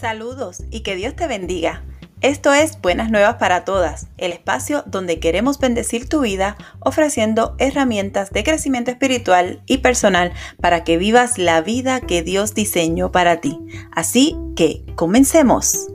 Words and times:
Saludos 0.00 0.62
y 0.70 0.80
que 0.80 0.96
Dios 0.96 1.14
te 1.14 1.26
bendiga. 1.26 1.84
Esto 2.22 2.54
es 2.54 2.80
Buenas 2.80 3.10
Nuevas 3.10 3.34
para 3.34 3.66
Todas, 3.66 4.08
el 4.16 4.32
espacio 4.32 4.82
donde 4.86 5.20
queremos 5.20 5.58
bendecir 5.58 6.08
tu 6.08 6.20
vida 6.20 6.56
ofreciendo 6.80 7.54
herramientas 7.58 8.30
de 8.30 8.42
crecimiento 8.42 8.90
espiritual 8.90 9.62
y 9.66 9.78
personal 9.78 10.32
para 10.58 10.84
que 10.84 10.96
vivas 10.96 11.36
la 11.36 11.60
vida 11.60 12.00
que 12.00 12.22
Dios 12.22 12.54
diseñó 12.54 13.12
para 13.12 13.42
ti. 13.42 13.58
Así 13.92 14.38
que, 14.56 14.86
comencemos. 14.94 15.88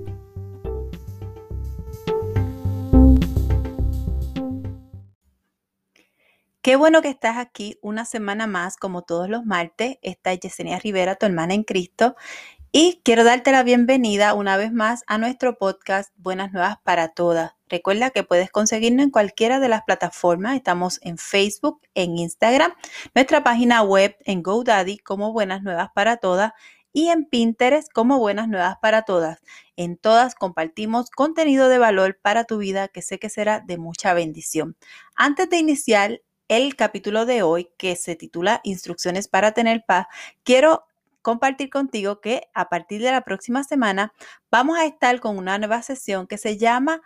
Qué 6.66 6.78
bueno 6.78 7.04
que 7.04 7.10
estás 7.10 7.38
aquí 7.38 7.78
una 7.84 8.06
semana 8.06 8.48
más, 8.48 8.76
como 8.76 9.04
todos 9.04 9.30
los 9.30 9.46
martes. 9.46 10.00
Esta 10.02 10.34
es 10.34 10.40
Yesenia 10.40 10.80
Rivera, 10.80 11.14
tu 11.14 11.28
hermana 11.28 11.54
en 11.54 11.64
Cristo, 11.64 12.16
y 12.78 13.00
quiero 13.06 13.24
darte 13.24 13.54
la 13.54 13.64
bienvenida 13.64 14.34
una 14.34 14.58
vez 14.58 14.74
más 14.74 15.06
a 15.08 15.18
nuestro 15.18 15.58
podcast 15.58 16.12
Buenas 16.18 16.52
Nuevas 16.52 16.76
para 16.84 17.08
Todas. 17.08 17.54
Recuerda 17.70 18.10
que 18.10 18.26
puedes 18.26 18.52
conseguirnos 18.52 19.06
en 19.06 19.12
cualquiera 19.12 19.62
de 19.62 19.70
las 19.70 19.84
plataformas. 19.84 20.58
Estamos 20.58 21.00
en 21.02 21.18
Facebook, 21.18 21.80
en 21.94 22.18
Instagram, 22.18 22.74
nuestra 23.14 23.46
página 23.46 23.82
web 23.82 24.18
en 24.26 24.44
GoDaddy 24.44 24.98
como 24.98 25.32
Buenas 25.32 25.64
Nuevas 25.64 25.88
para 25.96 26.18
Todas 26.18 26.52
y 26.92 27.08
en 27.08 27.24
Pinterest 27.24 27.90
como 27.94 28.20
Buenas 28.20 28.50
Nuevas 28.50 28.76
para 28.82 29.04
Todas. 29.04 29.40
En 29.78 29.96
todas 29.96 30.36
compartimos 30.36 31.10
contenido 31.12 31.70
de 31.70 31.78
valor 31.78 32.20
para 32.22 32.44
tu 32.44 32.58
vida 32.58 32.90
que 32.90 33.02
sé 33.02 33.20
que 33.20 33.30
será 33.30 33.62
de 33.62 33.78
mucha 33.78 34.14
bendición. 34.14 34.76
Antes 35.16 35.50
de 35.50 35.60
iniciar 35.60 36.24
el 36.50 36.76
capítulo 36.76 37.26
de 37.26 37.42
hoy 37.42 37.70
que 37.78 37.96
se 37.96 38.18
titula 38.18 38.60
Instrucciones 38.66 39.30
para 39.30 39.54
tener 39.54 39.86
paz, 39.88 40.08
quiero 40.44 40.84
compartir 41.26 41.72
contigo 41.72 42.22
que 42.22 42.44
a 42.54 42.70
partir 42.70 43.02
de 43.02 43.12
la 43.12 43.22
próxima 43.22 43.64
semana 43.64 44.14
vamos 44.52 44.78
a 44.78 44.86
estar 44.86 45.20
con 45.20 45.40
una 45.40 45.58
nueva 45.58 45.82
sesión 45.82 46.28
que 46.28 46.38
se 46.38 46.60
llama 46.60 47.02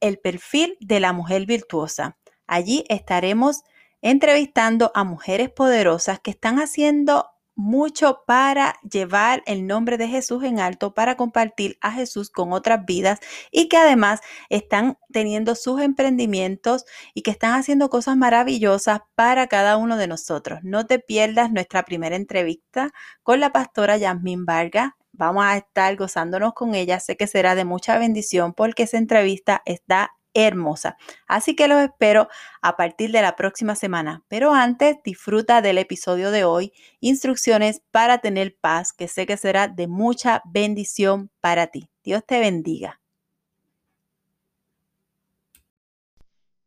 El 0.00 0.18
perfil 0.18 0.76
de 0.80 1.00
la 1.00 1.14
mujer 1.14 1.46
virtuosa. 1.46 2.18
Allí 2.46 2.84
estaremos 2.90 3.62
entrevistando 4.02 4.92
a 4.94 5.02
mujeres 5.02 5.48
poderosas 5.48 6.20
que 6.20 6.30
están 6.30 6.58
haciendo 6.58 7.30
mucho 7.58 8.22
para 8.24 8.76
llevar 8.88 9.42
el 9.44 9.66
nombre 9.66 9.98
de 9.98 10.06
Jesús 10.06 10.44
en 10.44 10.60
alto, 10.60 10.94
para 10.94 11.16
compartir 11.16 11.76
a 11.80 11.90
Jesús 11.90 12.30
con 12.30 12.52
otras 12.52 12.86
vidas 12.86 13.18
y 13.50 13.68
que 13.68 13.76
además 13.76 14.20
están 14.48 14.96
teniendo 15.12 15.56
sus 15.56 15.80
emprendimientos 15.80 16.84
y 17.14 17.22
que 17.22 17.32
están 17.32 17.54
haciendo 17.54 17.90
cosas 17.90 18.16
maravillosas 18.16 19.00
para 19.16 19.48
cada 19.48 19.76
uno 19.76 19.96
de 19.96 20.06
nosotros. 20.06 20.60
No 20.62 20.86
te 20.86 21.00
pierdas 21.00 21.50
nuestra 21.50 21.82
primera 21.82 22.14
entrevista 22.14 22.92
con 23.24 23.40
la 23.40 23.50
pastora 23.50 23.96
Yasmín 23.96 24.46
Vargas. 24.46 24.92
Vamos 25.10 25.44
a 25.44 25.56
estar 25.56 25.96
gozándonos 25.96 26.54
con 26.54 26.76
ella. 26.76 27.00
Sé 27.00 27.16
que 27.16 27.26
será 27.26 27.56
de 27.56 27.64
mucha 27.64 27.98
bendición 27.98 28.54
porque 28.54 28.84
esa 28.84 28.98
entrevista 28.98 29.62
está 29.64 30.12
hermosa. 30.46 30.96
Así 31.26 31.56
que 31.56 31.68
los 31.68 31.80
espero 31.82 32.28
a 32.62 32.76
partir 32.76 33.10
de 33.10 33.22
la 33.22 33.36
próxima 33.36 33.74
semana. 33.74 34.22
Pero 34.28 34.54
antes, 34.54 34.96
disfruta 35.04 35.60
del 35.60 35.78
episodio 35.78 36.30
de 36.30 36.44
hoy, 36.44 36.72
instrucciones 37.00 37.82
para 37.90 38.18
tener 38.18 38.56
paz, 38.56 38.92
que 38.92 39.08
sé 39.08 39.26
que 39.26 39.36
será 39.36 39.68
de 39.68 39.88
mucha 39.88 40.42
bendición 40.44 41.30
para 41.40 41.66
ti. 41.66 41.90
Dios 42.04 42.24
te 42.24 42.38
bendiga. 42.38 43.00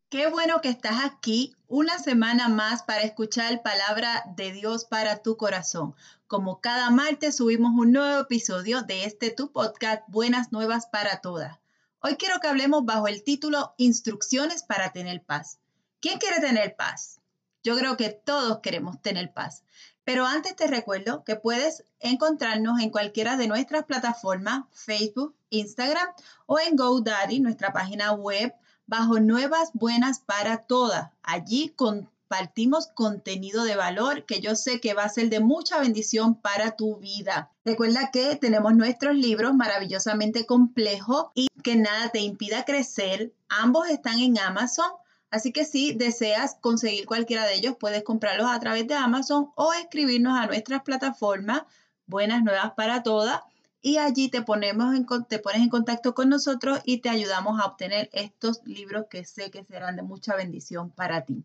Qué 0.10 0.28
bueno 0.28 0.60
que 0.60 0.68
estás 0.68 1.06
aquí 1.06 1.56
una 1.68 1.98
semana 1.98 2.50
más 2.50 2.84
para 2.84 3.04
escuchar 3.04 3.64
palabra 3.64 4.26
de 4.36 4.52
Dios 4.52 4.84
para 4.84 5.22
tu 5.22 5.38
corazón. 5.38 5.96
Como 6.28 6.60
cada 6.60 6.90
martes 6.90 7.38
subimos 7.38 7.72
un 7.80 7.94
nuevo 7.94 8.20
episodio 8.20 8.82
de 8.82 9.06
este 9.06 9.32
tu 9.32 9.54
podcast 9.54 10.04
Buenas 10.10 10.52
Nuevas 10.52 10.88
para 10.88 11.22
Todas. 11.22 11.61
Hoy 12.03 12.16
quiero 12.16 12.39
que 12.39 12.47
hablemos 12.47 12.84
bajo 12.84 13.07
el 13.07 13.22
título 13.22 13.75
Instrucciones 13.78 14.63
para 14.63 14.91
tener 14.91 15.22
paz. 15.22 15.59
¿Quién 16.00 16.17
quiere 16.17 16.39
tener 16.39 16.75
paz? 16.75 17.19
Yo 17.63 17.78
creo 17.78 17.95
que 17.95 18.09
todos 18.09 18.57
queremos 18.62 19.00
tener 19.03 19.31
paz. 19.31 19.63
Pero 20.03 20.25
antes 20.25 20.56
te 20.56 20.66
recuerdo 20.66 21.23
que 21.23 21.35
puedes 21.35 21.85
encontrarnos 22.00 22.81
en 22.81 22.89
cualquiera 22.89 23.38
de 23.38 23.47
nuestras 23.47 23.84
plataformas, 23.84 24.63
Facebook, 24.72 25.35
Instagram 25.51 26.07
o 26.47 26.57
en 26.57 26.75
GoDaddy, 26.75 27.39
nuestra 27.39 27.72
página 27.72 28.13
web, 28.13 28.51
bajo 28.88 29.19
Nuevas 29.19 29.69
Buenas 29.73 30.22
para 30.22 30.63
Todas. 30.63 31.12
Allí 31.22 31.69
con 31.69 32.09
compartimos 32.31 32.88
contenido 32.88 33.66
de 33.66 33.75
valor 33.75 34.25
que 34.25 34.40
yo 34.40 34.56
sé 34.56 34.80
que 34.80 34.94
va 34.94 35.03
a 35.03 35.09
ser 35.09 35.30
de 35.30 35.42
mucha 35.42 35.81
bendición 35.81 36.36
para 36.36 36.78
tu 36.78 36.96
vida. 36.96 37.52
Recuerda 37.66 38.09
que 38.09 38.38
tenemos 38.38 38.74
nuestros 38.74 39.18
libros 39.18 39.53
maravillosamente 39.53 40.46
complejos 40.46 41.25
y 41.36 41.50
que 41.62 41.75
nada 41.75 42.08
te 42.08 42.19
impida 42.22 42.64
crecer. 42.64 43.34
Ambos 43.50 43.90
están 43.90 44.19
en 44.19 44.40
Amazon. 44.40 44.90
Así 45.30 45.52
que 45.52 45.66
si 45.66 45.94
deseas 45.94 46.56
conseguir 46.62 47.06
cualquiera 47.06 47.46
de 47.46 47.56
ellos, 47.56 47.75
puedes 47.78 48.03
comprarlos 48.03 48.50
a 48.50 48.62
través 48.62 48.88
de 48.88 48.96
Amazon 48.96 49.52
o 49.56 49.74
escribirnos 49.74 50.40
a 50.40 50.48
nuestras 50.48 50.84
plataformas 50.84 51.63
Buenas 52.06 52.44
Nuevas 52.44 52.72
para 52.78 53.03
Todas 53.03 53.42
y 53.81 53.98
allí 53.98 54.30
te, 54.30 54.42
ponemos 54.42 54.96
te 55.28 55.40
pones 55.40 55.62
en 55.63 55.69
contacto 55.69 56.13
con 56.13 56.30
nosotros 56.30 56.80
y 56.86 57.00
te 57.00 57.09
ayudamos 57.09 57.59
a 57.59 57.66
obtener 57.66 58.09
estos 58.13 58.62
libros 58.63 59.08
que 59.09 59.25
sé 59.25 59.52
que 59.52 59.66
serán 59.66 59.98
de 59.98 60.03
mucha 60.03 60.34
bendición 60.38 60.92
para 60.92 61.25
ti. 61.25 61.44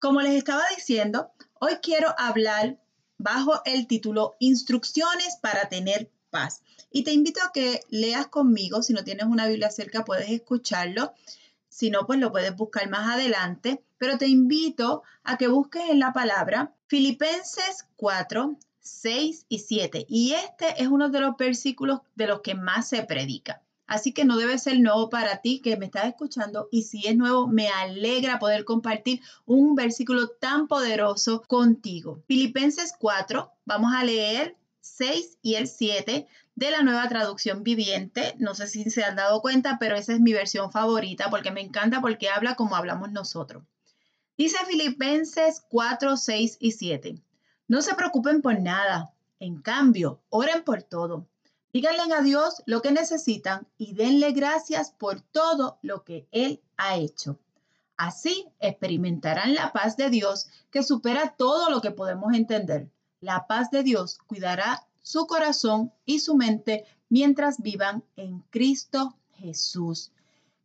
Como 0.00 0.20
les 0.20 0.36
estaba 0.36 0.62
diciendo, 0.76 1.32
hoy 1.54 1.78
quiero 1.82 2.14
hablar 2.18 2.78
bajo 3.16 3.60
el 3.64 3.88
título 3.88 4.36
Instrucciones 4.38 5.38
para 5.42 5.68
tener 5.68 6.08
paz. 6.30 6.62
Y 6.92 7.02
te 7.02 7.12
invito 7.12 7.40
a 7.42 7.50
que 7.52 7.80
leas 7.90 8.28
conmigo, 8.28 8.80
si 8.82 8.92
no 8.92 9.02
tienes 9.02 9.26
una 9.26 9.48
Biblia 9.48 9.72
cerca 9.72 10.04
puedes 10.04 10.30
escucharlo, 10.30 11.14
si 11.68 11.90
no, 11.90 12.06
pues 12.06 12.20
lo 12.20 12.30
puedes 12.30 12.54
buscar 12.54 12.88
más 12.88 13.12
adelante, 13.12 13.82
pero 13.98 14.18
te 14.18 14.28
invito 14.28 15.02
a 15.24 15.36
que 15.36 15.48
busques 15.48 15.82
en 15.90 15.98
la 15.98 16.12
palabra 16.12 16.72
Filipenses 16.86 17.88
4, 17.96 18.56
6 18.78 19.46
y 19.48 19.58
7. 19.58 20.06
Y 20.08 20.34
este 20.34 20.80
es 20.80 20.86
uno 20.86 21.08
de 21.08 21.20
los 21.20 21.36
versículos 21.36 22.02
de 22.14 22.28
los 22.28 22.40
que 22.42 22.54
más 22.54 22.88
se 22.88 23.02
predica. 23.02 23.62
Así 23.88 24.12
que 24.12 24.26
no 24.26 24.36
debe 24.36 24.58
ser 24.58 24.78
nuevo 24.78 25.08
para 25.08 25.38
ti 25.38 25.60
que 25.60 25.78
me 25.78 25.86
estás 25.86 26.04
escuchando 26.04 26.68
y 26.70 26.82
si 26.82 27.06
es 27.06 27.16
nuevo, 27.16 27.48
me 27.48 27.68
alegra 27.68 28.38
poder 28.38 28.66
compartir 28.66 29.22
un 29.46 29.74
versículo 29.74 30.28
tan 30.28 30.68
poderoso 30.68 31.42
contigo. 31.48 32.22
Filipenses 32.28 32.92
4, 32.98 33.50
vamos 33.64 33.94
a 33.94 34.04
leer 34.04 34.58
6 34.82 35.38
y 35.40 35.54
el 35.54 35.68
7 35.68 36.26
de 36.54 36.70
la 36.70 36.82
nueva 36.82 37.08
traducción 37.08 37.62
viviente. 37.62 38.34
No 38.38 38.54
sé 38.54 38.66
si 38.66 38.90
se 38.90 39.04
han 39.04 39.16
dado 39.16 39.40
cuenta, 39.40 39.78
pero 39.80 39.96
esa 39.96 40.12
es 40.12 40.20
mi 40.20 40.34
versión 40.34 40.70
favorita 40.70 41.30
porque 41.30 41.50
me 41.50 41.62
encanta 41.62 42.02
porque 42.02 42.28
habla 42.28 42.56
como 42.56 42.76
hablamos 42.76 43.10
nosotros. 43.10 43.64
Dice 44.36 44.58
Filipenses 44.66 45.64
4, 45.70 46.18
6 46.18 46.58
y 46.60 46.72
7. 46.72 47.22
No 47.68 47.80
se 47.80 47.94
preocupen 47.94 48.42
por 48.42 48.60
nada. 48.60 49.14
En 49.40 49.62
cambio, 49.62 50.20
oren 50.28 50.62
por 50.62 50.82
todo 50.82 51.26
Díganle 51.72 52.14
a 52.14 52.22
Dios 52.22 52.62
lo 52.64 52.80
que 52.80 52.92
necesitan 52.92 53.66
y 53.76 53.94
denle 53.94 54.32
gracias 54.32 54.90
por 54.90 55.20
todo 55.20 55.78
lo 55.82 56.02
que 56.02 56.26
Él 56.30 56.62
ha 56.76 56.96
hecho. 56.96 57.38
Así 57.96 58.46
experimentarán 58.60 59.54
la 59.54 59.72
paz 59.72 59.96
de 59.96 60.08
Dios 60.08 60.48
que 60.70 60.82
supera 60.82 61.34
todo 61.36 61.68
lo 61.68 61.80
que 61.80 61.90
podemos 61.90 62.32
entender. 62.32 62.88
La 63.20 63.46
paz 63.46 63.70
de 63.70 63.82
Dios 63.82 64.18
cuidará 64.26 64.86
su 65.02 65.26
corazón 65.26 65.92
y 66.04 66.20
su 66.20 66.36
mente 66.36 66.84
mientras 67.08 67.60
vivan 67.60 68.04
en 68.16 68.40
Cristo 68.50 69.16
Jesús. 69.32 70.12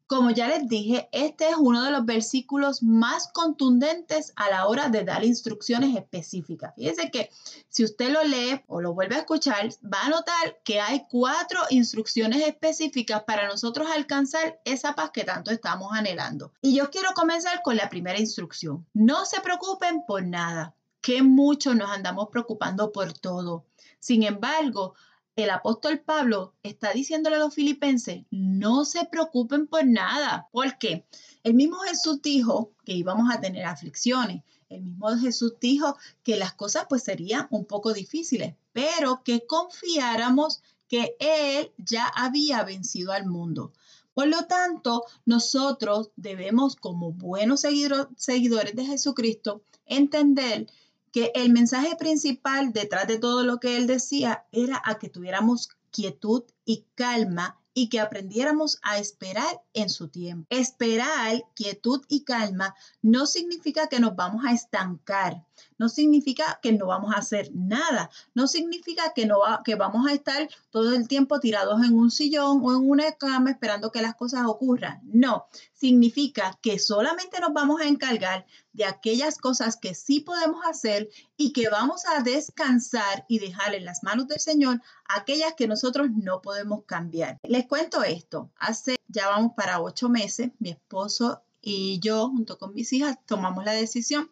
Como 0.08 0.31
ya 0.31 0.47
les 0.47 0.68
dije, 0.68 1.09
este 1.12 1.50
es 1.50 1.56
uno 1.58 1.84
de 1.84 1.91
los 1.91 2.06
versículos 2.06 2.84
más 2.84 3.30
contundentes 3.34 4.34
a 4.36 4.50
la 4.50 4.68
hora 4.68 4.90
de 4.90 5.03
dar 5.03 5.24
instrucciones 5.24 5.96
específicas. 5.96 6.74
Fíjense 6.75 7.10
que 7.10 7.30
si 7.69 7.83
usted 7.83 8.12
lo 8.12 8.24
lee 8.24 8.62
o 8.68 8.81
lo 8.81 8.94
vuelve 8.94 9.16
a 9.16 9.19
escuchar, 9.19 9.69
va 9.81 10.04
a 10.04 10.10
notar 10.10 10.60
que 10.63 10.81
hay 10.81 11.06
cuatro 11.10 11.60
instrucciones 11.69 12.45
específicas 12.45 13.24
para 13.24 13.48
nosotros 13.48 13.88
alcanzar 13.89 14.60
esa 14.66 14.94
paz 14.94 15.12
que 15.12 15.24
tanto 15.24 15.51
estamos 15.51 15.92
anhelando. 15.94 16.51
Y 16.62 16.75
yo 16.75 16.92
quiero 16.92 17.13
comenzar 17.16 17.62
con 17.63 17.77
la 17.77 17.89
primera 17.89 18.19
instrucción. 18.19 18.86
No 18.94 19.25
se 19.25 19.39
preocupen 19.42 20.04
por 20.06 20.24
nada, 20.25 20.75
que 21.01 21.24
mucho 21.24 21.75
nos 21.75 21.89
andamos 21.89 22.27
preocupando 22.30 22.92
por 22.92 23.13
todo. 23.13 23.66
Sin 24.00 24.24
embargo, 24.24 24.95
el 25.35 25.50
apóstol 25.50 26.00
Pablo 26.00 26.53
está 26.62 26.94
diciéndole 26.94 27.38
a 27.38 27.39
los 27.39 27.53
filipenses, 27.53 28.24
no 28.30 28.85
se 28.85 29.06
preocupen 29.06 29.68
por 29.68 29.85
nada. 29.85 30.47
¿Por 30.51 30.77
qué? 30.77 31.06
El 31.44 31.56
mismo 31.56 31.77
Jesús 31.80 32.21
dijo 32.21 32.71
que 32.85 32.94
íbamos 32.94 33.33
a 33.33 33.41
tener 33.41 33.65
aflicciones. 33.65 34.44
El 34.69 34.81
mismo 34.81 35.09
Jesús 35.18 35.56
dijo 35.59 35.97
que 36.24 36.38
las 36.38 36.53
cosas 36.53 36.85
pues 36.88 37.03
serían 37.03 37.47
un 37.50 37.65
poco 37.65 37.94
difíciles, 37.94 38.56
pero 38.74 39.24
que 39.24 39.45
confiáramos 39.45 40.62
que 40.88 41.15
Él 41.19 41.71
ya 41.77 42.07
había 42.07 42.63
vencido 42.63 43.12
al 43.12 43.25
mundo. 43.25 43.74
Por 44.13 44.27
lo 44.27 44.45
tanto, 44.45 45.03
nosotros 45.25 46.12
debemos, 46.15 46.75
como 46.75 47.12
buenos 47.12 47.62
seguidores 47.62 48.75
de 48.75 48.86
Jesucristo, 48.86 49.63
entender 49.86 50.68
que 51.13 51.31
el 51.36 51.54
mensaje 51.54 51.95
principal 51.95 52.74
detrás 52.74 53.07
de 53.07 53.19
todo 53.19 53.44
lo 53.44 53.60
que 53.60 53.77
él 53.77 53.86
decía 53.86 54.45
era 54.51 54.81
a 54.83 54.98
que 54.98 55.10
tuviéramos 55.10 55.69
quietud 55.92 56.44
y 56.65 56.88
calma 56.95 57.62
y 57.75 57.89
que 57.89 58.00
aprendiéramos 58.00 58.80
a 58.81 58.98
esperar 58.98 59.62
en 59.74 59.89
su 59.89 60.07
tiempo. 60.07 60.48
Esperar, 60.50 61.44
quietud 61.54 62.01
y 62.10 62.24
calma 62.24 62.75
no 63.04 63.27
significa 63.27 63.88
que 63.88 64.00
nos 64.00 64.15
vamos 64.15 64.44
a 64.45 64.54
estancar, 64.54 65.45
no 65.78 65.90
significa 65.90 66.60
que 66.62 66.72
no 66.72 66.88
vamos 66.88 67.14
a 67.14 67.20
hacer 67.20 67.50
nada, 67.54 68.10
no 68.34 68.48
significa 68.48 69.14
que, 69.14 69.25
no 69.25 69.40
que 69.64 69.75
vamos 69.75 70.08
a 70.08 70.14
estar 70.14 70.48
todo 70.70 70.94
el 70.94 71.08
tiempo 71.08 71.40
tirados 71.40 71.84
en 71.84 71.94
un 71.94 72.12
sillón 72.12 72.62
o 72.64 72.72
en 72.72 72.90
una 72.90 73.12
cama 73.14 73.52
esperando 73.52 73.92
que 73.92 74.02
las 74.02 74.16
cosas 74.16 74.46
ocurran. 74.46 75.02
No, 75.04 75.48
significa 75.74 76.58
que 76.62 76.80
solamente 76.80 77.40
nos 77.40 77.54
vamos 77.54 77.81
a 77.81 77.88
encargar 77.88 78.46
de 78.72 78.86
aquellas 78.86 79.38
cosas 79.38 79.78
que 79.78 79.94
sí 79.94 80.20
podemos 80.20 80.66
hacer 80.66 81.10
y 81.38 81.54
que 81.54 81.70
vamos 81.70 82.04
a 82.06 82.24
descansar 82.24 83.25
y 83.28 83.40
dejar 83.40 83.75
en 83.75 83.86
las 83.86 84.04
manos 84.04 84.28
del 84.28 84.40
Señor 84.40 84.81
aquellas 85.08 85.54
que 85.56 85.68
nosotros 85.68 86.10
no 86.12 86.42
podemos 86.42 86.86
cambiar. 86.86 87.40
Les 87.44 87.68
cuento 87.68 88.04
esto, 88.04 88.52
hace 88.58 88.96
ya 89.08 89.28
vamos 89.28 89.54
para 89.56 89.80
ocho 89.80 90.10
meses, 90.10 90.52
mi 90.60 90.72
esposo 90.72 91.44
y 91.62 92.00
yo, 92.02 92.28
junto 92.28 92.58
con 92.58 92.74
mis 92.74 92.92
hijas, 92.92 93.18
tomamos 93.25 93.64
la 93.64 93.72
decisión 93.72 94.30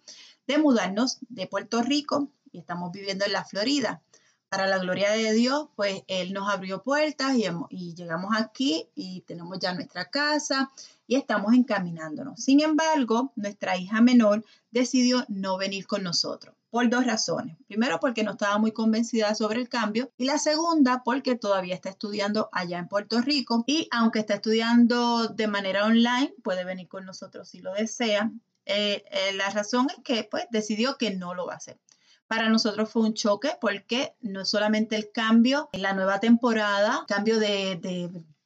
de 0.51 0.57
mudarnos 0.57 1.19
de 1.29 1.47
Puerto 1.47 1.81
Rico 1.81 2.29
y 2.51 2.59
estamos 2.59 2.91
viviendo 2.91 3.25
en 3.25 3.31
la 3.31 3.45
Florida. 3.45 4.01
Para 4.49 4.67
la 4.67 4.79
gloria 4.79 5.11
de 5.11 5.31
Dios, 5.31 5.69
pues 5.77 6.03
Él 6.07 6.33
nos 6.33 6.49
abrió 6.49 6.83
puertas 6.83 7.37
y, 7.37 7.45
y 7.69 7.95
llegamos 7.95 8.35
aquí 8.37 8.89
y 8.95 9.21
tenemos 9.21 9.59
ya 9.59 9.73
nuestra 9.73 10.09
casa 10.09 10.69
y 11.07 11.15
estamos 11.15 11.53
encaminándonos. 11.53 12.43
Sin 12.43 12.59
embargo, 12.61 13.31
nuestra 13.37 13.77
hija 13.77 14.01
menor 14.01 14.43
decidió 14.69 15.23
no 15.29 15.57
venir 15.57 15.87
con 15.87 16.03
nosotros 16.03 16.53
por 16.69 16.89
dos 16.89 17.05
razones. 17.05 17.57
Primero, 17.67 17.99
porque 17.99 18.23
no 18.23 18.31
estaba 18.31 18.57
muy 18.57 18.71
convencida 18.71 19.35
sobre 19.35 19.59
el 19.59 19.69
cambio 19.69 20.11
y 20.17 20.25
la 20.25 20.37
segunda, 20.37 21.01
porque 21.03 21.35
todavía 21.35 21.75
está 21.75 21.89
estudiando 21.89 22.49
allá 22.51 22.79
en 22.79 22.87
Puerto 22.89 23.21
Rico 23.21 23.63
y 23.67 23.87
aunque 23.91 24.19
está 24.19 24.35
estudiando 24.35 25.27
de 25.27 25.47
manera 25.47 25.85
online, 25.85 26.33
puede 26.43 26.65
venir 26.65 26.87
con 26.87 27.05
nosotros 27.05 27.49
si 27.49 27.59
lo 27.59 27.73
desea. 27.73 28.31
Eh, 28.71 29.03
eh, 29.11 29.33
la 29.33 29.49
razón 29.49 29.87
es 29.89 30.03
que 30.03 30.23
pues 30.23 30.45
decidió 30.49 30.97
que 30.97 31.11
no 31.11 31.33
lo 31.33 31.45
va 31.45 31.53
a 31.53 31.57
hacer. 31.57 31.79
Para 32.27 32.49
nosotros 32.49 32.89
fue 32.89 33.03
un 33.03 33.13
choque 33.13 33.51
porque 33.59 34.15
no 34.21 34.45
solamente 34.45 34.95
el 34.95 35.11
cambio 35.11 35.69
en 35.73 35.81
la 35.81 35.93
nueva 35.93 36.19
temporada, 36.19 37.03
cambio 37.07 37.39
de, 37.39 37.75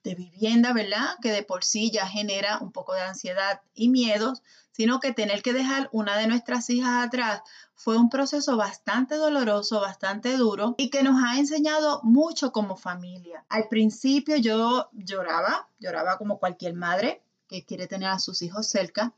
de 0.05 0.15
vivienda, 0.15 0.71
¿verdad? 0.71 1.17
Que 1.21 1.31
de 1.31 1.43
por 1.43 1.63
sí 1.63 1.91
ya 1.91 2.07
genera 2.07 2.59
un 2.59 2.71
poco 2.71 2.93
de 2.93 3.01
ansiedad 3.01 3.61
y 3.73 3.89
miedos, 3.89 4.41
sino 4.71 4.99
que 4.99 5.13
tener 5.13 5.41
que 5.41 5.53
dejar 5.53 5.89
una 5.91 6.17
de 6.17 6.27
nuestras 6.27 6.69
hijas 6.69 7.05
atrás 7.05 7.41
fue 7.75 7.97
un 7.97 8.09
proceso 8.09 8.55
bastante 8.55 9.15
doloroso, 9.15 9.81
bastante 9.81 10.37
duro 10.37 10.75
y 10.77 10.89
que 10.89 11.03
nos 11.03 11.21
ha 11.23 11.37
enseñado 11.37 12.01
mucho 12.03 12.51
como 12.51 12.77
familia. 12.77 13.45
Al 13.49 13.67
principio 13.67 14.37
yo 14.37 14.89
lloraba, 14.93 15.67
lloraba 15.79 16.17
como 16.17 16.39
cualquier 16.39 16.73
madre 16.73 17.21
que 17.47 17.65
quiere 17.65 17.87
tener 17.87 18.09
a 18.09 18.19
sus 18.19 18.41
hijos 18.41 18.67
cerca, 18.67 19.13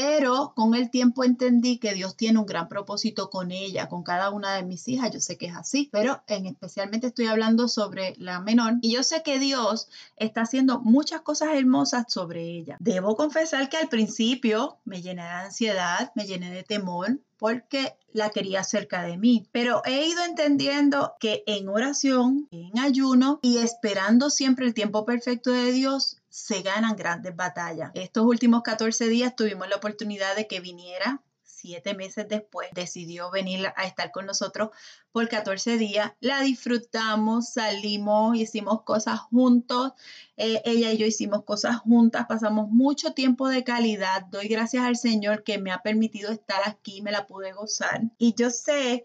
pero 0.00 0.52
con 0.54 0.76
el 0.76 0.90
tiempo 0.90 1.24
entendí 1.24 1.78
que 1.78 1.92
Dios 1.92 2.16
tiene 2.16 2.38
un 2.38 2.46
gran 2.46 2.68
propósito 2.68 3.30
con 3.30 3.50
ella, 3.50 3.88
con 3.88 4.04
cada 4.04 4.30
una 4.30 4.54
de 4.54 4.62
mis 4.62 4.86
hijas. 4.86 5.10
Yo 5.10 5.18
sé 5.18 5.36
que 5.36 5.46
es 5.46 5.56
así, 5.56 5.88
pero 5.90 6.22
en 6.28 6.46
especialmente 6.46 7.08
estoy 7.08 7.26
hablando 7.26 7.66
sobre 7.66 8.14
la 8.16 8.38
menor 8.38 8.74
y 8.80 8.92
yo 8.92 9.02
sé 9.02 9.24
que 9.24 9.40
Dios 9.40 9.88
está 10.16 10.42
haciendo 10.42 10.78
muchas 10.78 11.22
cosas 11.22 11.48
hermosas 11.52 12.04
sobre 12.06 12.42
ella. 12.42 12.76
Debo 12.78 13.16
confesar 13.16 13.68
que 13.68 13.76
al 13.76 13.88
principio 13.88 14.78
me 14.84 15.02
llené 15.02 15.24
de 15.24 15.30
ansiedad, 15.30 16.12
me 16.14 16.26
llené 16.26 16.52
de 16.52 16.62
temor, 16.62 17.18
porque 17.38 17.96
la 18.12 18.30
quería 18.30 18.62
cerca 18.64 19.02
de 19.02 19.16
mí. 19.16 19.48
Pero 19.52 19.82
he 19.84 20.06
ido 20.06 20.24
entendiendo 20.24 21.14
que 21.18 21.44
en 21.46 21.68
oración, 21.68 22.48
en 22.50 22.78
ayuno 22.78 23.38
y 23.42 23.58
esperando 23.58 24.30
siempre 24.30 24.66
el 24.66 24.74
tiempo 24.74 25.04
perfecto 25.04 25.50
de 25.50 25.72
Dios, 25.72 26.18
se 26.38 26.62
ganan 26.62 26.96
grandes 26.96 27.34
batallas. 27.34 27.90
Estos 27.94 28.24
últimos 28.24 28.62
14 28.62 29.08
días 29.08 29.34
tuvimos 29.34 29.68
la 29.68 29.76
oportunidad 29.76 30.36
de 30.36 30.46
que 30.46 30.60
viniera 30.60 31.22
siete 31.42 31.94
meses 31.94 32.28
después 32.28 32.68
decidió 32.72 33.32
venir 33.32 33.72
a 33.74 33.84
estar 33.84 34.12
con 34.12 34.26
nosotros 34.26 34.70
por 35.10 35.28
14 35.28 35.76
días. 35.76 36.12
La 36.20 36.40
disfrutamos, 36.42 37.48
salimos, 37.50 38.36
hicimos 38.36 38.82
cosas 38.82 39.18
juntos. 39.18 39.92
Eh, 40.36 40.62
ella 40.64 40.92
y 40.92 40.98
yo 40.98 41.06
hicimos 41.06 41.42
cosas 41.44 41.78
juntas, 41.78 42.26
pasamos 42.28 42.70
mucho 42.70 43.12
tiempo 43.12 43.48
de 43.48 43.64
calidad. 43.64 44.22
Doy 44.26 44.46
gracias 44.46 44.84
al 44.84 44.96
Señor 44.96 45.42
que 45.42 45.58
me 45.58 45.72
ha 45.72 45.82
permitido 45.82 46.30
estar 46.30 46.60
aquí, 46.64 47.02
me 47.02 47.10
la 47.10 47.26
pude 47.26 47.52
gozar. 47.52 48.02
Y 48.18 48.34
yo 48.34 48.50
sé 48.50 49.04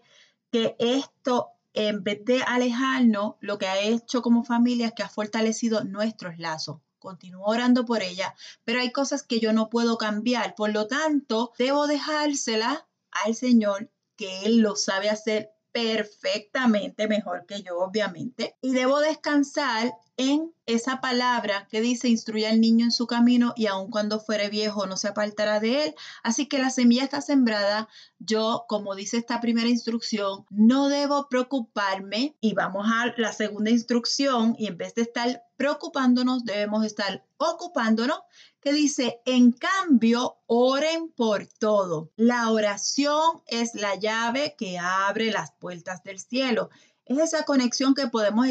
que 0.52 0.76
esto 0.78 1.50
en 1.72 2.04
vez 2.04 2.24
de 2.24 2.40
alejarnos, 2.44 3.34
lo 3.40 3.58
que 3.58 3.66
ha 3.66 3.80
hecho 3.80 4.22
como 4.22 4.44
familia 4.44 4.86
es 4.86 4.92
que 4.92 5.02
ha 5.02 5.08
fortalecido 5.08 5.82
nuestros 5.82 6.38
lazos 6.38 6.76
continúo 7.04 7.44
orando 7.46 7.84
por 7.84 8.02
ella, 8.02 8.34
pero 8.64 8.80
hay 8.80 8.90
cosas 8.90 9.22
que 9.22 9.38
yo 9.38 9.52
no 9.52 9.68
puedo 9.68 9.96
cambiar. 9.98 10.56
Por 10.56 10.72
lo 10.72 10.88
tanto, 10.88 11.52
debo 11.58 11.86
dejársela 11.86 12.88
al 13.12 13.36
Señor, 13.36 13.92
que 14.16 14.44
Él 14.46 14.58
lo 14.58 14.74
sabe 14.74 15.10
hacer 15.10 15.53
perfectamente 15.74 17.08
mejor 17.08 17.46
que 17.46 17.60
yo, 17.64 17.80
obviamente, 17.80 18.56
y 18.62 18.72
debo 18.72 19.00
descansar 19.00 19.92
en 20.16 20.52
esa 20.66 21.00
palabra 21.00 21.66
que 21.68 21.80
dice 21.80 22.08
instruye 22.08 22.46
al 22.46 22.60
niño 22.60 22.84
en 22.84 22.92
su 22.92 23.08
camino 23.08 23.52
y 23.56 23.66
aun 23.66 23.90
cuando 23.90 24.20
fuere 24.20 24.48
viejo 24.48 24.86
no 24.86 24.96
se 24.96 25.08
apartará 25.08 25.58
de 25.58 25.86
él. 25.86 25.94
Así 26.22 26.46
que 26.46 26.60
la 26.60 26.70
semilla 26.70 27.02
está 27.02 27.20
sembrada. 27.20 27.88
Yo, 28.20 28.66
como 28.68 28.94
dice 28.94 29.16
esta 29.16 29.40
primera 29.40 29.68
instrucción, 29.68 30.46
no 30.48 30.88
debo 30.88 31.28
preocuparme 31.28 32.36
y 32.40 32.54
vamos 32.54 32.86
a 32.88 33.12
la 33.16 33.32
segunda 33.32 33.72
instrucción 33.72 34.54
y 34.56 34.68
en 34.68 34.76
vez 34.76 34.94
de 34.94 35.02
estar 35.02 35.42
preocupándonos, 35.56 36.44
debemos 36.44 36.86
estar 36.86 37.24
ocupándonos, 37.36 38.20
que 38.64 38.72
dice, 38.72 39.20
en 39.26 39.52
cambio, 39.52 40.38
oren 40.46 41.10
por 41.10 41.46
todo. 41.46 42.10
La 42.16 42.50
oración 42.50 43.42
es 43.46 43.74
la 43.74 43.94
llave 43.94 44.56
que 44.58 44.78
abre 44.78 45.30
las 45.30 45.52
puertas 45.52 46.02
del 46.02 46.18
cielo 46.18 46.70
es 47.06 47.18
esa 47.18 47.44
conexión 47.44 47.94
que 47.94 48.06
podemos 48.06 48.46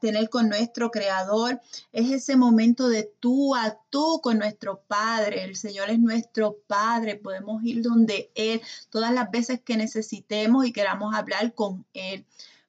tener 0.00 0.28
con 0.28 0.48
nuestro 0.48 0.90
Creador, 0.90 1.60
es 1.92 2.10
ese 2.10 2.36
momento 2.36 2.88
de 2.88 3.04
tú 3.20 3.54
a 3.54 3.78
tú 3.90 4.20
con 4.20 4.38
nuestro 4.38 4.82
Padre. 4.88 5.44
El 5.44 5.56
Señor 5.56 5.90
es 5.90 6.00
nuestro 6.00 6.58
Padre, 6.66 7.14
podemos 7.14 7.62
ir 7.62 7.82
donde 7.82 8.32
Él 8.34 8.60
todas 8.90 9.12
las 9.12 9.30
veces 9.30 9.60
que 9.60 9.76
necesitemos 9.76 10.66
y 10.66 10.72
queramos 10.72 11.14
hablar 11.14 11.54
con 11.54 11.86
Él. 11.94 12.26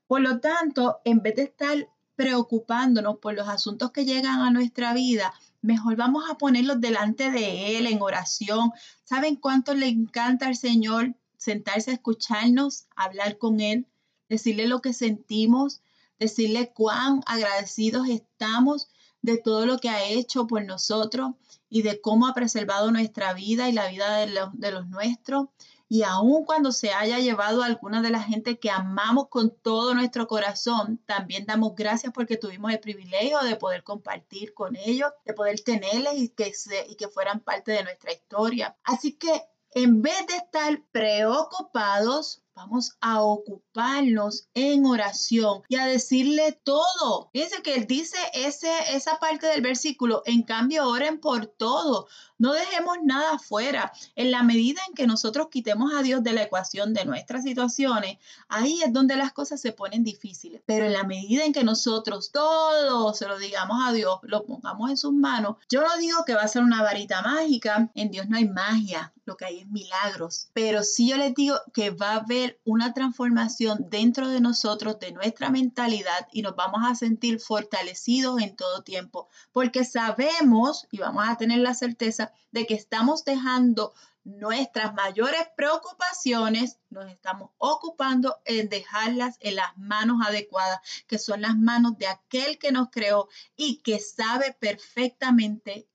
Por 0.07 0.21
lo 0.21 0.39
tanto, 0.39 0.99
en 1.05 1.21
vez 1.23 1.35
de 1.35 1.43
estar 1.43 1.89
preocupándonos 2.15 3.17
por 3.17 3.33
los 3.33 3.47
asuntos 3.47 3.91
que 3.91 4.05
llegan 4.05 4.41
a 4.41 4.51
nuestra 4.51 4.93
vida, 4.93 5.33
mejor 5.65 5.95
vamos 5.95 6.23
a 6.29 6.37
ponerlos 6.37 6.79
delante 6.79 7.31
de 7.31 7.77
Él 7.77 7.87
en 7.87 8.01
oración. 8.01 8.71
¿Saben 9.03 9.35
cuánto 9.35 9.73
le 9.73 9.87
encanta 9.87 10.47
al 10.47 10.55
Señor 10.55 11.15
sentarse 11.37 11.91
a 11.91 11.95
escucharnos, 11.95 12.85
hablar 12.95 13.37
con 13.37 13.59
Él? 13.59 13.87
decirle 14.29 14.67
lo 14.67 14.81
que 14.81 14.93
sentimos, 14.93 15.81
decirle 16.19 16.71
cuán 16.73 17.21
agradecidos 17.25 18.07
estamos 18.07 18.87
de 19.21 19.37
todo 19.37 19.65
lo 19.65 19.79
que 19.79 19.89
ha 19.89 20.03
hecho 20.03 20.47
por 20.47 20.63
nosotros 20.63 21.31
y 21.69 21.81
de 21.81 21.99
cómo 21.99 22.27
ha 22.27 22.33
preservado 22.33 22.91
nuestra 22.91 23.33
vida 23.33 23.69
y 23.69 23.73
la 23.73 23.87
vida 23.89 24.17
de 24.17 24.27
de 24.53 24.71
los 24.71 24.87
nuestros. 24.87 25.47
Y 25.87 26.01
aun 26.03 26.45
cuando 26.45 26.71
se 26.71 26.91
haya 26.91 27.19
llevado 27.19 27.61
a 27.61 27.67
alguna 27.67 28.01
de 28.01 28.09
la 28.09 28.21
gente 28.21 28.59
que 28.59 28.71
amamos 28.71 29.27
con 29.29 29.51
todo 29.51 29.93
nuestro 29.93 30.27
corazón, 30.27 30.99
también 31.05 31.45
damos 31.45 31.75
gracias 31.75 32.11
porque 32.11 32.37
tuvimos 32.37 32.71
el 32.71 32.79
privilegio 32.79 33.39
de 33.41 33.55
poder 33.55 33.83
compartir 33.83 34.53
con 34.53 34.75
ellos, 34.75 35.11
de 35.25 35.33
poder 35.33 35.61
tenerles 35.61 36.15
y 36.17 36.29
que, 36.29 36.53
se, 36.53 36.87
y 36.87 36.95
que 36.95 37.07
fueran 37.07 37.39
parte 37.39 37.71
de 37.71 37.83
nuestra 37.83 38.13
historia. 38.13 38.75
Así 38.83 39.13
que 39.13 39.43
en 39.75 40.01
vez 40.01 40.25
de 40.27 40.37
estar 40.37 40.81
preocupados, 40.91 42.44
Vamos 42.55 42.95
a 43.01 43.21
ocuparnos 43.21 44.47
en 44.53 44.85
oración 44.85 45.63
y 45.67 45.75
a 45.75 45.87
decirle 45.87 46.57
todo. 46.63 47.29
Fíjense 47.33 47.61
que 47.61 47.75
él 47.75 47.85
dice 47.85 48.15
ese, 48.33 48.71
esa 48.95 49.19
parte 49.19 49.47
del 49.47 49.61
versículo, 49.61 50.23
en 50.25 50.43
cambio 50.43 50.87
oren 50.87 51.19
por 51.19 51.47
todo. 51.47 52.07
No 52.37 52.53
dejemos 52.53 52.95
nada 53.03 53.33
afuera. 53.33 53.91
En 54.15 54.31
la 54.31 54.41
medida 54.41 54.81
en 54.87 54.93
que 54.93 55.05
nosotros 55.05 55.49
quitemos 55.51 55.93
a 55.93 56.01
Dios 56.01 56.23
de 56.23 56.31
la 56.31 56.43
ecuación 56.43 56.93
de 56.93 57.03
nuestras 57.03 57.43
situaciones, 57.43 58.19
ahí 58.47 58.81
es 58.81 58.93
donde 58.93 59.17
las 59.17 59.33
cosas 59.33 59.59
se 59.59 59.73
ponen 59.73 60.05
difíciles. 60.05 60.61
Pero 60.65 60.85
en 60.85 60.93
la 60.93 61.03
medida 61.03 61.43
en 61.43 61.51
que 61.51 61.65
nosotros 61.65 62.31
todo 62.31 63.13
se 63.13 63.27
lo 63.27 63.37
digamos 63.37 63.79
a 63.85 63.91
Dios, 63.91 64.19
lo 64.23 64.45
pongamos 64.45 64.89
en 64.89 64.97
sus 64.97 65.11
manos, 65.11 65.57
yo 65.69 65.81
no 65.81 65.97
digo 65.97 66.23
que 66.25 66.35
va 66.35 66.43
a 66.43 66.47
ser 66.47 66.63
una 66.63 66.81
varita 66.81 67.21
mágica. 67.21 67.91
En 67.95 68.11
Dios 68.11 68.29
no 68.29 68.37
hay 68.37 68.47
magia, 68.47 69.13
lo 69.25 69.37
que 69.37 69.45
hay 69.45 69.59
es 69.59 69.67
milagros. 69.67 70.49
Pero 70.53 70.83
sí 70.83 71.09
yo 71.09 71.17
les 71.17 71.33
digo 71.33 71.55
que 71.73 71.89
va 71.89 72.11
a 72.11 72.17
haber 72.17 72.59
una 72.63 72.93
transformación 72.93 73.87
dentro 73.89 74.29
de 74.29 74.39
nosotros, 74.39 74.99
de 74.99 75.11
nuestra 75.11 75.49
mentalidad 75.49 76.27
y 76.31 76.41
nos 76.41 76.55
vamos 76.55 76.81
a 76.83 76.95
sentir 76.95 77.39
fortalecidos 77.39 78.41
en 78.41 78.55
todo 78.55 78.83
tiempo, 78.83 79.27
porque 79.51 79.83
sabemos 79.83 80.87
y 80.91 80.99
vamos 80.99 81.27
a 81.27 81.37
tener 81.37 81.59
la 81.59 81.73
certeza 81.73 82.31
de 82.51 82.65
que 82.65 82.75
estamos 82.75 83.25
dejando 83.25 83.93
nuestras 84.25 84.93
mayores 84.95 85.47
preocupaciones 85.55 86.79
nos 86.89 87.11
estamos 87.11 87.51
ocupando 87.57 88.37
en 88.45 88.69
dejarlas 88.69 89.37
en 89.41 89.55
las 89.55 89.77
manos 89.77 90.17
adecuadas, 90.25 90.79
que 91.07 91.19
son 91.19 91.41
las 91.41 91.55
manos 91.55 91.97
de 91.97 92.07
aquel 92.07 92.57
que 92.57 92.71
nos 92.71 92.89
creó 92.89 93.29
y 93.55 93.77
que 93.77 93.99
sabe 93.99 94.55
perfectamente 94.59 95.87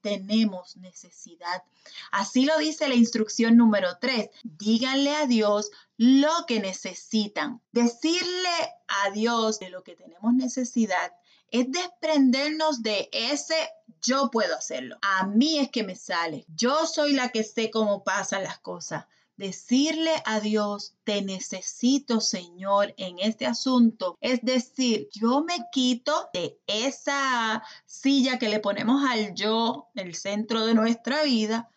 tenemos 0.00 0.76
necesidad. 0.76 1.62
Así 2.10 2.44
lo 2.44 2.56
dice 2.58 2.88
la 2.88 2.94
instrucción 2.94 3.56
número 3.56 3.98
3. 4.00 4.30
Díganle 4.42 5.14
a 5.14 5.26
Dios 5.26 5.70
lo 5.96 6.46
que 6.46 6.60
necesitan. 6.60 7.60
Decirle 7.72 8.56
a 8.88 9.10
Dios 9.10 9.58
de 9.58 9.70
lo 9.70 9.82
que 9.82 9.96
tenemos 9.96 10.32
necesidad 10.34 11.12
es 11.50 11.70
desprendernos 11.70 12.82
de 12.82 13.08
ese 13.12 13.54
yo 14.02 14.30
puedo 14.30 14.56
hacerlo. 14.56 14.96
A 15.02 15.26
mí 15.26 15.58
es 15.58 15.70
que 15.70 15.82
me 15.82 15.96
sale. 15.96 16.44
Yo 16.48 16.86
soy 16.86 17.12
la 17.12 17.30
que 17.30 17.42
sé 17.42 17.70
cómo 17.70 18.04
pasan 18.04 18.44
las 18.44 18.58
cosas. 18.58 19.06
Decirle 19.38 20.10
a 20.24 20.40
Dios, 20.40 20.94
te 21.04 21.22
necesito, 21.22 22.20
Señor, 22.20 22.92
en 22.96 23.20
este 23.20 23.46
asunto. 23.46 24.18
Es 24.20 24.40
decir, 24.42 25.08
yo 25.12 25.44
me 25.44 25.54
quito 25.70 26.28
de 26.34 26.58
esa 26.66 27.62
silla 27.86 28.40
que 28.40 28.48
le 28.48 28.58
ponemos 28.58 29.08
al 29.08 29.36
yo, 29.36 29.86
el 29.94 30.16
centro 30.16 30.66
de 30.66 30.74
nuestra 30.74 31.22
vida, 31.22 31.70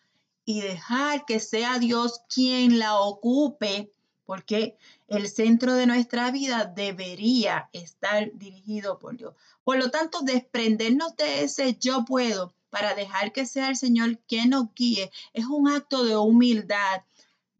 y 0.44 0.60
dejar 0.60 1.24
que 1.24 1.38
sea 1.38 1.78
Dios 1.78 2.22
quien 2.28 2.80
la 2.80 2.98
ocupe, 2.98 3.92
porque 4.24 4.76
el 5.06 5.28
centro 5.28 5.74
de 5.74 5.86
nuestra 5.86 6.32
vida 6.32 6.64
debería 6.64 7.70
estar 7.72 8.32
dirigido 8.34 8.98
por 8.98 9.16
Dios. 9.16 9.36
Por 9.62 9.78
lo 9.78 9.92
tanto, 9.92 10.22
desprendernos 10.22 11.14
de 11.14 11.44
ese 11.44 11.76
yo 11.78 12.04
puedo 12.04 12.54
para 12.70 12.96
dejar 12.96 13.30
que 13.30 13.46
sea 13.46 13.68
el 13.68 13.76
Señor 13.76 14.18
quien 14.26 14.50
nos 14.50 14.74
guíe 14.74 15.12
es 15.32 15.46
un 15.46 15.68
acto 15.68 16.02
de 16.02 16.16
humildad 16.16 17.02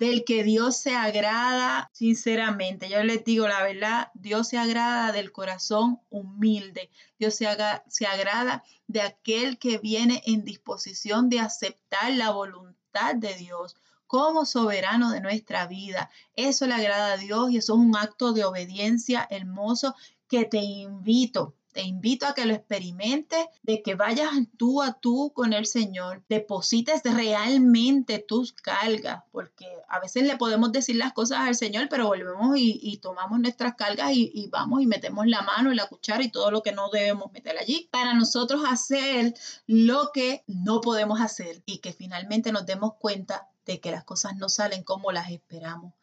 del 0.02 0.24
que 0.24 0.42
Dios 0.42 0.76
se 0.76 0.96
agrada 0.96 1.88
sinceramente. 1.92 2.88
Yo 2.88 3.04
les 3.04 3.24
digo 3.24 3.46
la 3.46 3.62
verdad, 3.62 4.10
Dios 4.14 4.48
se 4.48 4.58
agrada 4.58 5.12
del 5.12 5.30
corazón 5.30 6.00
humilde. 6.10 6.90
Dios 7.20 7.36
se, 7.36 7.46
se 7.86 8.06
agrada 8.06 8.64
de 8.88 9.00
aquel 9.00 9.60
que 9.60 9.78
viene 9.78 10.20
en 10.26 10.44
disposición 10.44 11.28
de 11.28 11.38
aceptar 11.38 12.10
la 12.14 12.30
voluntad 12.30 13.14
de 13.14 13.34
Dios 13.34 13.76
como 14.08 14.44
soberano 14.44 15.12
de 15.12 15.20
nuestra 15.20 15.68
vida. 15.68 16.10
Eso 16.34 16.66
le 16.66 16.74
agrada 16.74 17.12
a 17.12 17.16
Dios 17.16 17.52
y 17.52 17.58
eso 17.58 17.74
es 17.74 17.78
un 17.78 17.96
acto 17.96 18.32
de 18.32 18.44
obediencia 18.44 19.28
hermoso 19.30 19.94
que 20.26 20.44
te 20.44 20.58
invito 20.58 21.54
te 21.72 21.82
invito 21.82 22.26
a 22.26 22.34
que 22.34 22.44
lo 22.44 22.54
experimentes, 22.54 23.46
de 23.62 23.82
que 23.82 23.94
vayas 23.94 24.30
tú 24.56 24.82
a 24.82 24.92
tú 24.92 25.32
con 25.34 25.52
el 25.52 25.66
Señor, 25.66 26.22
deposites 26.28 27.02
realmente 27.04 28.18
tus 28.18 28.52
cargas, 28.52 29.24
porque 29.32 29.66
a 29.88 29.98
veces 30.00 30.24
le 30.24 30.36
podemos 30.36 30.70
decir 30.72 30.96
las 30.96 31.12
cosas 31.12 31.40
al 31.40 31.54
Señor, 31.54 31.88
pero 31.88 32.06
volvemos 32.06 32.56
y, 32.56 32.98
tomamos 33.02 33.40
nuestras 33.40 33.74
cargas 33.74 34.12
y, 34.12 34.48
vamos 34.50 34.82
y 34.82 34.86
metemos 34.86 35.26
la 35.26 35.42
mano 35.42 35.72
y 35.72 35.74
la 35.74 35.88
cuchara 35.88 36.22
y 36.22 36.30
todo 36.30 36.50
lo 36.50 36.62
que 36.62 36.72
no 36.72 36.90
debemos 36.90 37.32
meter 37.32 37.58
allí 37.58 37.88
para 37.90 38.14
nosotros 38.14 38.62
hacer 38.68 39.34
lo 39.66 40.10
que 40.12 40.44
no 40.46 40.80
podemos 40.80 41.20
hacer 41.20 41.62
y 41.66 41.78
que 41.78 41.92
finalmente 41.92 42.52
nos 42.52 42.66
demos 42.66 42.94
cuenta 42.98 43.48
de 43.64 43.80
que 43.80 43.90
las 43.90 44.04
cosas 44.04 44.36
no 44.36 44.48
salen 44.48 44.82
como 44.82 45.10
las 45.10 45.30
esperamos. 45.30 45.94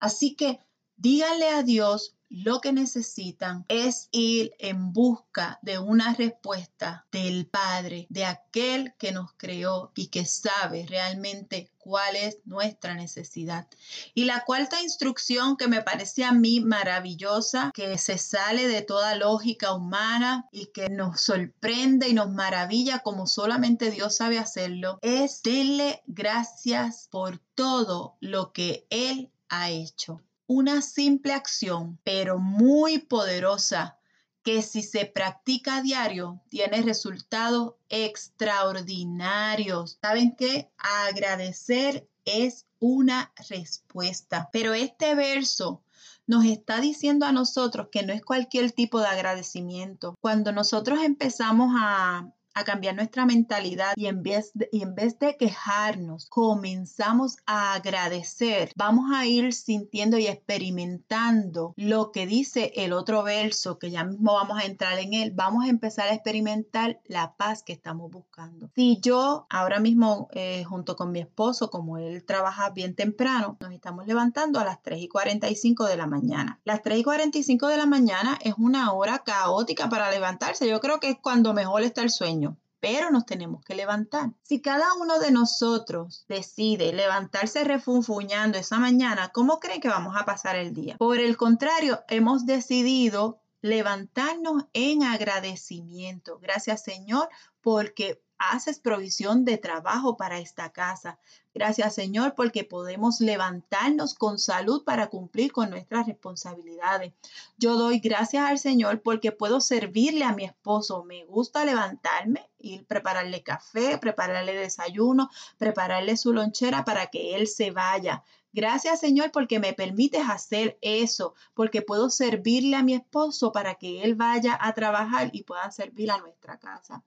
Así 0.00 0.34
que 0.34 0.60
díganle 0.96 1.48
a 1.48 1.62
Dios 1.62 2.17
lo 2.30 2.60
que 2.60 2.72
necesitan 2.72 3.64
es 3.68 4.08
ir 4.12 4.52
en 4.58 4.92
busca 4.92 5.58
de 5.62 5.78
una 5.78 6.14
respuesta 6.14 7.06
del 7.10 7.46
Padre, 7.46 8.06
de 8.10 8.24
aquel 8.24 8.94
que 8.98 9.12
nos 9.12 9.32
creó 9.36 9.92
y 9.94 10.08
que 10.08 10.26
sabe 10.26 10.86
realmente 10.86 11.70
cuál 11.78 12.16
es 12.16 12.38
nuestra 12.44 12.94
necesidad. 12.94 13.66
Y 14.14 14.24
la 14.24 14.44
cuarta 14.44 14.82
instrucción 14.82 15.56
que 15.56 15.68
me 15.68 15.82
parece 15.82 16.24
a 16.24 16.32
mí 16.32 16.60
maravillosa, 16.60 17.70
que 17.72 17.96
se 17.96 18.18
sale 18.18 18.68
de 18.68 18.82
toda 18.82 19.14
lógica 19.14 19.72
humana 19.72 20.48
y 20.52 20.66
que 20.66 20.90
nos 20.90 21.22
sorprende 21.22 22.08
y 22.08 22.12
nos 22.12 22.30
maravilla 22.30 22.98
como 22.98 23.26
solamente 23.26 23.90
Dios 23.90 24.16
sabe 24.16 24.38
hacerlo, 24.38 24.98
es 25.00 25.40
darle 25.42 26.02
gracias 26.06 27.08
por 27.10 27.38
todo 27.54 28.16
lo 28.20 28.52
que 28.52 28.86
Él 28.90 29.30
ha 29.48 29.70
hecho 29.70 30.20
una 30.48 30.82
simple 30.82 31.34
acción, 31.34 32.00
pero 32.02 32.38
muy 32.38 32.98
poderosa, 32.98 33.98
que 34.42 34.62
si 34.62 34.82
se 34.82 35.04
practica 35.04 35.76
a 35.76 35.82
diario, 35.82 36.40
tiene 36.48 36.82
resultados 36.82 37.74
extraordinarios. 37.90 39.98
¿Saben 40.00 40.34
qué? 40.36 40.70
Agradecer 40.78 42.08
es 42.24 42.66
una 42.80 43.30
respuesta. 43.48 44.48
Pero 44.50 44.72
este 44.72 45.14
verso 45.14 45.82
nos 46.26 46.46
está 46.46 46.80
diciendo 46.80 47.26
a 47.26 47.32
nosotros 47.32 47.88
que 47.92 48.02
no 48.02 48.14
es 48.14 48.22
cualquier 48.22 48.72
tipo 48.72 49.00
de 49.00 49.08
agradecimiento. 49.08 50.14
Cuando 50.20 50.52
nosotros 50.52 51.00
empezamos 51.02 51.74
a 51.78 52.32
a 52.58 52.64
cambiar 52.64 52.94
nuestra 52.94 53.24
mentalidad 53.24 53.94
y 53.96 54.06
en, 54.06 54.22
vez 54.22 54.50
de, 54.54 54.68
y 54.72 54.82
en 54.82 54.94
vez 54.94 55.18
de 55.18 55.36
quejarnos, 55.36 56.26
comenzamos 56.26 57.36
a 57.46 57.74
agradecer, 57.74 58.72
vamos 58.76 59.10
a 59.14 59.26
ir 59.26 59.52
sintiendo 59.52 60.18
y 60.18 60.26
experimentando 60.26 61.74
lo 61.76 62.12
que 62.12 62.26
dice 62.26 62.72
el 62.76 62.92
otro 62.92 63.22
verso, 63.22 63.78
que 63.78 63.90
ya 63.90 64.04
mismo 64.04 64.34
vamos 64.34 64.58
a 64.58 64.66
entrar 64.66 64.98
en 64.98 65.14
él, 65.14 65.32
vamos 65.34 65.64
a 65.64 65.68
empezar 65.68 66.08
a 66.08 66.14
experimentar 66.14 67.00
la 67.06 67.34
paz 67.36 67.62
que 67.62 67.72
estamos 67.72 68.10
buscando. 68.10 68.70
Si 68.74 68.98
yo 69.00 69.46
ahora 69.50 69.80
mismo 69.80 70.28
eh, 70.32 70.64
junto 70.64 70.96
con 70.96 71.12
mi 71.12 71.20
esposo, 71.20 71.70
como 71.70 71.98
él 71.98 72.24
trabaja 72.24 72.70
bien 72.70 72.94
temprano, 72.94 73.56
nos 73.60 73.72
estamos 73.72 74.06
levantando 74.06 74.58
a 74.58 74.64
las 74.64 74.82
3 74.82 75.02
y 75.02 75.08
45 75.08 75.84
de 75.86 75.96
la 75.96 76.06
mañana. 76.06 76.60
Las 76.64 76.82
3 76.82 76.98
y 76.98 77.04
45 77.04 77.68
de 77.68 77.76
la 77.76 77.86
mañana 77.86 78.38
es 78.42 78.54
una 78.58 78.92
hora 78.92 79.20
caótica 79.20 79.88
para 79.88 80.10
levantarse. 80.10 80.68
Yo 80.68 80.80
creo 80.80 81.00
que 81.00 81.10
es 81.10 81.18
cuando 81.20 81.54
mejor 81.54 81.82
está 81.82 82.02
el 82.02 82.10
sueño 82.10 82.47
pero 82.80 83.10
nos 83.10 83.26
tenemos 83.26 83.64
que 83.64 83.74
levantar. 83.74 84.30
Si 84.42 84.60
cada 84.60 84.94
uno 84.94 85.18
de 85.18 85.30
nosotros 85.30 86.24
decide 86.28 86.92
levantarse 86.92 87.64
refunfuñando 87.64 88.58
esa 88.58 88.78
mañana, 88.78 89.30
¿cómo 89.30 89.58
creen 89.58 89.80
que 89.80 89.88
vamos 89.88 90.16
a 90.16 90.24
pasar 90.24 90.56
el 90.56 90.72
día? 90.72 90.96
Por 90.96 91.18
el 91.18 91.36
contrario, 91.36 92.00
hemos 92.08 92.46
decidido 92.46 93.40
levantarnos 93.60 94.64
en 94.72 95.02
agradecimiento. 95.02 96.38
Gracias 96.38 96.82
Señor, 96.82 97.28
porque 97.60 98.22
haces 98.38 98.78
provisión 98.78 99.44
de 99.44 99.58
trabajo 99.58 100.16
para 100.16 100.38
esta 100.38 100.70
casa. 100.72 101.18
Gracias 101.54 101.94
Señor 101.94 102.34
porque 102.34 102.64
podemos 102.64 103.20
levantarnos 103.20 104.14
con 104.14 104.38
salud 104.38 104.84
para 104.84 105.08
cumplir 105.08 105.52
con 105.52 105.70
nuestras 105.70 106.06
responsabilidades. 106.06 107.12
Yo 107.56 107.76
doy 107.76 107.98
gracias 107.98 108.44
al 108.44 108.58
Señor 108.58 109.02
porque 109.02 109.32
puedo 109.32 109.60
servirle 109.60 110.24
a 110.24 110.32
mi 110.32 110.44
esposo. 110.44 111.04
Me 111.04 111.24
gusta 111.24 111.64
levantarme, 111.64 112.48
y 112.58 112.80
prepararle 112.80 113.42
café, 113.42 113.98
prepararle 113.98 114.54
desayuno, 114.54 115.30
prepararle 115.58 116.16
su 116.16 116.32
lonchera 116.32 116.84
para 116.84 117.06
que 117.06 117.36
él 117.36 117.46
se 117.46 117.70
vaya. 117.70 118.24
Gracias 118.52 119.00
Señor 119.00 119.30
porque 119.30 119.58
me 119.58 119.74
permites 119.74 120.22
hacer 120.28 120.78
eso, 120.80 121.34
porque 121.54 121.82
puedo 121.82 122.10
servirle 122.10 122.76
a 122.76 122.82
mi 122.82 122.94
esposo 122.94 123.52
para 123.52 123.74
que 123.74 124.02
él 124.02 124.14
vaya 124.14 124.58
a 124.60 124.72
trabajar 124.72 125.30
y 125.32 125.44
pueda 125.44 125.70
servir 125.70 126.10
a 126.10 126.18
nuestra 126.18 126.58
casa. 126.58 127.04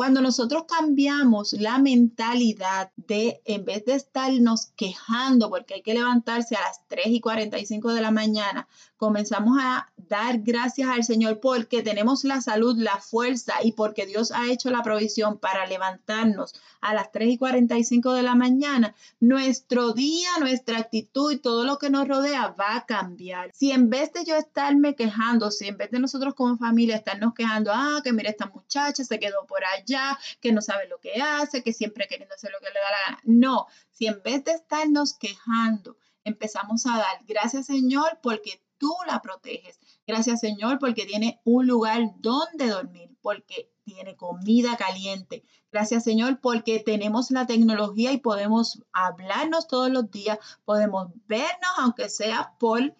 Cuando 0.00 0.22
nosotros 0.22 0.64
cambiamos 0.66 1.52
la 1.52 1.78
mentalidad 1.78 2.90
de, 2.96 3.42
en 3.44 3.66
vez 3.66 3.84
de 3.84 3.94
estarnos 3.94 4.72
quejando 4.74 5.50
porque 5.50 5.74
hay 5.74 5.82
que 5.82 5.92
levantarse 5.92 6.56
a 6.56 6.62
las 6.62 6.88
3 6.88 7.08
y 7.08 7.20
45 7.20 7.92
de 7.92 8.00
la 8.00 8.10
mañana, 8.10 8.66
comenzamos 9.00 9.56
a 9.58 9.90
dar 9.96 10.40
gracias 10.40 10.90
al 10.90 11.04
Señor 11.04 11.40
porque 11.40 11.82
tenemos 11.82 12.22
la 12.24 12.42
salud, 12.42 12.76
la 12.76 12.98
fuerza 12.98 13.54
y 13.64 13.72
porque 13.72 14.04
Dios 14.04 14.30
ha 14.30 14.52
hecho 14.52 14.68
la 14.70 14.82
provisión 14.82 15.38
para 15.38 15.66
levantarnos 15.66 16.54
a 16.82 16.92
las 16.92 17.10
3 17.10 17.30
y 17.30 17.38
45 17.38 18.12
de 18.12 18.22
la 18.22 18.34
mañana, 18.34 18.94
nuestro 19.18 19.94
día, 19.94 20.28
nuestra 20.38 20.76
actitud 20.76 21.32
y 21.32 21.38
todo 21.38 21.64
lo 21.64 21.78
que 21.78 21.88
nos 21.88 22.06
rodea 22.06 22.48
va 22.60 22.76
a 22.76 22.84
cambiar. 22.84 23.50
Si 23.54 23.72
en 23.72 23.88
vez 23.88 24.12
de 24.12 24.26
yo 24.26 24.36
estarme 24.36 24.94
quejando, 24.94 25.50
si 25.50 25.68
en 25.68 25.78
vez 25.78 25.90
de 25.90 25.98
nosotros 25.98 26.34
como 26.34 26.58
familia 26.58 26.96
estarnos 26.96 27.32
quejando, 27.32 27.72
ah, 27.72 28.02
que 28.04 28.12
mira 28.12 28.28
esta 28.28 28.48
muchacha 28.48 29.02
se 29.02 29.18
quedó 29.18 29.46
por 29.46 29.64
allá, 29.64 30.18
que 30.42 30.52
no 30.52 30.60
sabe 30.60 30.86
lo 30.88 30.98
que 30.98 31.22
hace, 31.22 31.62
que 31.62 31.72
siempre 31.72 32.06
queriendo 32.06 32.34
hacer 32.34 32.50
lo 32.52 32.58
que 32.58 32.70
le 32.70 32.80
da 32.80 32.90
la 32.90 33.04
gana. 33.06 33.22
No, 33.24 33.66
si 33.92 34.08
en 34.08 34.22
vez 34.22 34.44
de 34.44 34.52
estarnos 34.52 35.14
quejando, 35.14 35.96
empezamos 36.22 36.84
a 36.84 36.98
dar 36.98 37.24
gracias 37.26 37.64
Señor 37.64 38.18
porque 38.22 38.60
tú 38.80 38.92
la 39.06 39.22
proteges. 39.22 39.78
Gracias 40.06 40.40
Señor 40.40 40.80
porque 40.80 41.06
tiene 41.06 41.40
un 41.44 41.68
lugar 41.68 42.00
donde 42.18 42.66
dormir, 42.66 43.10
porque 43.22 43.70
tiene 43.84 44.16
comida 44.16 44.76
caliente. 44.76 45.44
Gracias 45.70 46.02
Señor 46.02 46.40
porque 46.40 46.80
tenemos 46.80 47.30
la 47.30 47.46
tecnología 47.46 48.10
y 48.10 48.18
podemos 48.18 48.82
hablarnos 48.92 49.68
todos 49.68 49.90
los 49.90 50.10
días, 50.10 50.38
podemos 50.64 51.10
vernos 51.28 51.70
aunque 51.78 52.08
sea 52.08 52.56
por, 52.58 52.94